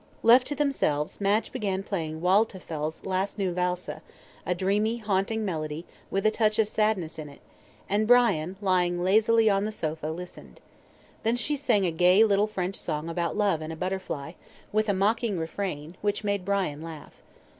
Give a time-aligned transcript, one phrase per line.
[0.23, 4.01] Left to themselves, Madge began playing Waldteufel's last new valse,
[4.47, 7.39] a dreamy, haunting melody, with a touch of sadness in it,
[7.87, 10.59] and Brian, lying lazily on the sofa, listened.
[11.21, 14.31] Then she sang a gay little French song about Love and a Butterfly,
[14.71, 17.13] with a mocking refrain, which made Brian laugh.